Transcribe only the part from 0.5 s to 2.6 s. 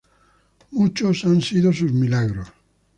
Muchos han sido sus milagros.